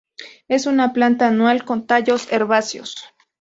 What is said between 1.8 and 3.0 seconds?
tallos herbáceos.